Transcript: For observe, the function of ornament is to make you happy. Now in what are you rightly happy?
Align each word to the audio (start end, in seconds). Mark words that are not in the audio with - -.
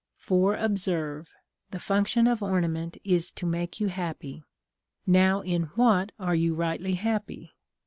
For 0.17 0.55
observe, 0.55 1.29
the 1.69 1.77
function 1.77 2.25
of 2.25 2.41
ornament 2.41 2.97
is 3.03 3.29
to 3.33 3.45
make 3.45 3.79
you 3.79 3.89
happy. 3.89 4.43
Now 5.05 5.41
in 5.41 5.65
what 5.75 6.11
are 6.17 6.33
you 6.33 6.55
rightly 6.55 6.95
happy? 6.95 7.53